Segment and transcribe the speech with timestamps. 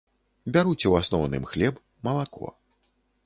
[0.53, 1.75] Бяруць у асноўным хлеб,
[2.09, 2.47] малако.